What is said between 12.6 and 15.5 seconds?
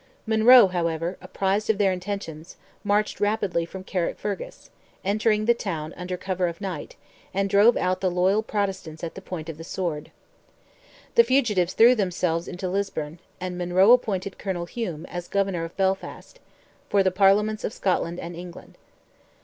Lisburn, and Monroe appointed Colonel Hume as